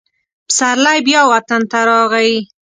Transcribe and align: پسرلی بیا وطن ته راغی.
پسرلی 0.47 0.99
بیا 1.07 1.21
وطن 1.33 1.61
ته 1.71 1.79
راغی. 1.89 2.33